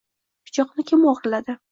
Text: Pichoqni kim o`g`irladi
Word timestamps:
Pichoqni 0.47 0.85
kim 0.93 1.05
o`g`irladi 1.11 1.57